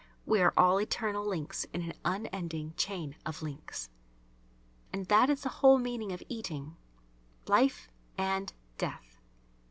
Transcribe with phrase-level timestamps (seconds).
[0.25, 3.91] We are all eternal links in an unending chain of links.
[4.91, 6.75] And that is the whole meaning of eating:
[7.45, 9.17] life and death.